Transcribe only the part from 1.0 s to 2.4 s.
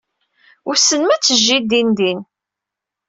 ma ad tejjey dindin.